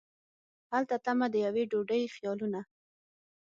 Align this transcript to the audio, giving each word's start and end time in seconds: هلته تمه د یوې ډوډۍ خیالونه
هلته 0.71 0.95
تمه 1.05 1.27
د 1.33 1.35
یوې 1.45 1.63
ډوډۍ 1.71 2.03
خیالونه 2.15 2.61